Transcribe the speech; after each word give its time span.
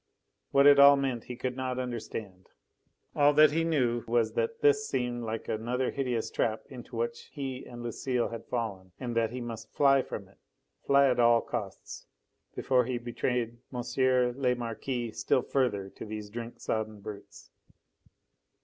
What 0.49 0.65
it 0.65 0.79
all 0.79 0.95
meant 0.97 1.25
he 1.25 1.35
could 1.35 1.55
not 1.55 1.77
understand; 1.77 2.49
all 3.15 3.33
that 3.33 3.51
he 3.51 3.63
knew 3.63 4.03
was 4.07 4.33
that 4.33 4.61
this 4.61 4.89
seemed 4.89 5.21
like 5.25 5.47
another 5.47 5.91
hideous 5.91 6.31
trap 6.31 6.63
into 6.71 6.95
which 6.95 7.29
he 7.31 7.67
and 7.67 7.83
Lucile 7.83 8.29
had 8.29 8.47
fallen, 8.47 8.93
and 8.99 9.15
that 9.15 9.29
he 9.29 9.41
must 9.41 9.71
fly 9.71 10.01
from 10.01 10.27
it 10.27 10.39
fly 10.87 11.07
at 11.07 11.19
all 11.19 11.41
costs, 11.41 12.07
before 12.55 12.85
he 12.85 12.97
betrayed 12.97 13.59
M. 13.71 13.83
le 14.41 14.55
Marquis 14.55 15.11
still 15.11 15.43
further 15.43 15.87
to 15.91 16.03
these 16.03 16.31
drink 16.31 16.59
sodden 16.59 16.99
brutes. 17.01 17.51